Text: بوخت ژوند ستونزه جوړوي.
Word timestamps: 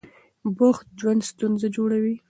بوخت 0.57 0.85
ژوند 0.99 1.21
ستونزه 1.29 1.67
جوړوي. 1.75 2.15